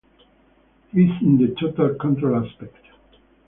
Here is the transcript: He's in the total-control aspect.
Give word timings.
He's 0.91 1.11
in 1.21 1.37
the 1.37 1.55
total-control 1.61 2.43
aspect. 2.47 2.87